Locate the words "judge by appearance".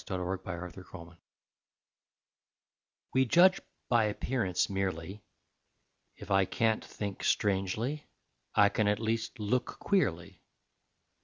3.25-4.67